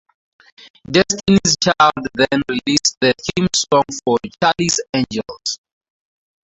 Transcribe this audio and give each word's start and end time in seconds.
Destiny's 0.89 1.57
Child 1.61 2.07
then 2.15 2.41
released 2.49 2.97
the 3.01 3.13
theme 3.37 3.47
song 3.55 3.83
for 4.03 4.17
"Charlie's 4.43 4.81
Angels". 4.95 5.59